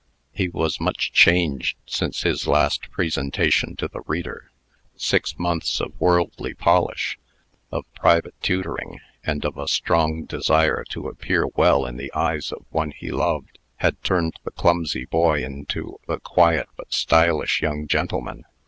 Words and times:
He 0.31 0.49
was 0.49 0.81
much 0.81 1.11
changed 1.11 1.77
since 1.85 2.23
his 2.23 2.47
last 2.47 2.89
presentation 2.89 3.75
to 3.75 3.87
the 3.87 4.01
reader. 4.07 4.49
Six 4.95 5.37
months 5.37 5.79
of 5.79 5.93
worldly 6.01 6.55
polish, 6.55 7.19
of 7.71 7.85
private 7.93 8.33
tutoring, 8.41 8.99
and 9.23 9.45
of 9.45 9.59
a 9.59 9.67
strong 9.67 10.23
desire 10.25 10.83
to 10.89 11.07
appear 11.07 11.45
well 11.55 11.85
in 11.85 11.97
the 11.97 12.11
eyes 12.15 12.51
of 12.51 12.65
one 12.71 12.89
he 12.97 13.11
loved, 13.11 13.59
had 13.75 14.01
turned 14.03 14.39
the 14.43 14.49
clumsy 14.49 15.05
boy 15.05 15.43
into 15.43 15.99
the 16.07 16.19
quiet 16.19 16.67
but 16.75 16.91
stylish 16.91 17.61
young 17.61 17.85
gentleman. 17.87 18.45